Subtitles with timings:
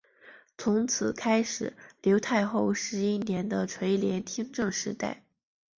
[0.57, 5.21] 从此开始刘太后十一年的垂帘听政时代。